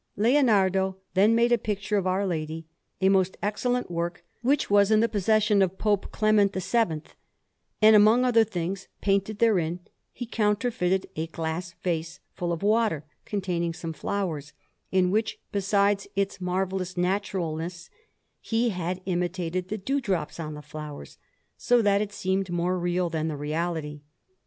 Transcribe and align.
Leonardo 0.15 0.97
then 1.13 1.35
made 1.35 1.51
a 1.51 1.59
picture 1.59 1.95
of 1.95 2.07
Our 2.07 2.25
Lady, 2.25 2.65
a 3.01 3.07
most 3.09 3.37
excellent 3.43 3.91
work, 3.91 4.25
which 4.41 4.67
was 4.67 4.89
in 4.89 4.99
the 4.99 5.07
possession 5.07 5.61
of 5.61 5.77
Pope 5.77 6.11
Clement 6.11 6.53
VII; 6.53 7.03
and, 7.83 7.95
among 7.95 8.25
other 8.25 8.43
things 8.43 8.87
painted 9.01 9.37
therein, 9.37 9.79
he 10.11 10.25
counterfeited 10.25 11.05
a 11.15 11.27
glass 11.27 11.75
vase 11.83 12.19
full 12.33 12.51
of 12.51 12.63
water, 12.63 13.05
containing 13.25 13.75
some 13.75 13.93
flowers, 13.93 14.53
in 14.91 15.11
which, 15.11 15.39
besides 15.51 16.07
its 16.15 16.41
marvellous 16.41 16.97
naturalness, 16.97 17.91
he 18.39 18.69
had 18.69 19.01
imitated 19.05 19.67
the 19.67 19.77
dew 19.77 20.01
drops 20.01 20.39
on 20.39 20.55
the 20.55 20.63
flowers, 20.63 21.19
so 21.57 21.79
that 21.79 22.01
it 22.01 22.11
seemed 22.11 22.49
more 22.49 22.79
real 22.79 23.07
than 23.07 23.27
the 23.27 23.37
reality. 23.37 24.01